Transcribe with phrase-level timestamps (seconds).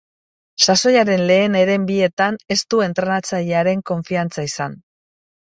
[0.67, 4.81] Sasoiaren lehen heren bietan ez du entrenatzailearen konfiantza izan.